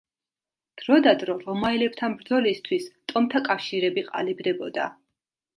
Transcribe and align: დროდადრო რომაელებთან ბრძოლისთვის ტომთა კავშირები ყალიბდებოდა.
დროდადრო 0.81 1.35
რომაელებთან 1.41 2.17
ბრძოლისთვის 2.21 2.89
ტომთა 3.13 3.45
კავშირები 3.51 4.07
ყალიბდებოდა. 4.11 4.93